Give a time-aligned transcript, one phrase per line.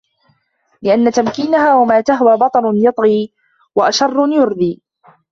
[0.81, 3.31] لِأَنَّ تَمْكِينَهَا وَمَا تَهْوَى بَطَرٌ يُطْغِي
[3.75, 4.81] وَأَشَرٌ يُرْدِي